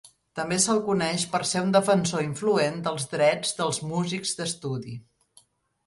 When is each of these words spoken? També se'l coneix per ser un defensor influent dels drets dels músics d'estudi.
També 0.37 0.57
se'l 0.61 0.79
coneix 0.87 1.25
per 1.33 1.41
ser 1.51 1.61
un 1.67 1.69
defensor 1.77 2.25
influent 2.29 2.83
dels 2.91 3.07
drets 3.15 3.55
dels 3.61 3.83
músics 3.95 4.37
d'estudi. 4.41 5.01